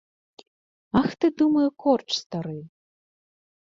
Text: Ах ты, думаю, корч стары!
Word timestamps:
Ах 1.03 1.11
ты, 1.19 1.27
думаю, 1.43 1.69
корч 1.87 2.09
стары! 2.25 2.59